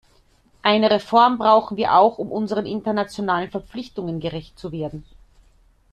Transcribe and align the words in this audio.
Eine 0.63 0.89
Reform 0.89 1.37
brauchen 1.37 1.77
wir 1.77 1.93
auch, 1.93 2.17
um 2.17 2.31
unseren 2.31 2.65
internationalen 2.65 3.51
Verpflichtungen 3.51 4.19
gerecht 4.19 4.57
zu 4.57 4.71
werden. 4.71 5.03